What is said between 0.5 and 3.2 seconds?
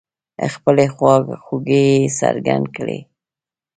خپلې خواخوږۍ يې څرګندې کړې.